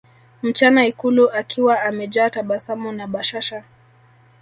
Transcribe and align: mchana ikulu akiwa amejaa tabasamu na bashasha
mchana 0.43 0.85
ikulu 0.85 1.29
akiwa 1.31 1.81
amejaa 1.81 2.29
tabasamu 2.29 2.91
na 2.91 3.07
bashasha 3.07 3.63